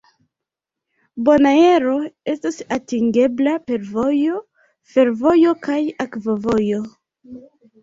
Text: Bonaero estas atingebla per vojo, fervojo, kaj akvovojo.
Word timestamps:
Bonaero 1.27 1.93
estas 2.33 2.57
atingebla 2.77 3.55
per 3.69 3.85
vojo, 3.93 4.41
fervojo, 4.97 5.55
kaj 5.69 5.79
akvovojo. 6.09 6.83